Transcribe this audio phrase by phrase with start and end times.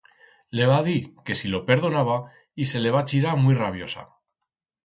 [0.59, 0.95] Le va dir
[1.27, 2.17] que si lo perdonaba
[2.65, 4.09] y se le va chirar muit rabiosa.